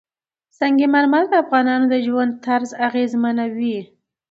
سنگ 0.57 0.79
مرمر 0.93 1.23
د 1.29 1.33
افغانانو 1.43 1.85
د 1.93 1.95
ژوند 2.05 2.31
طرز 2.45 2.69
اغېزمنوي. 2.87 3.77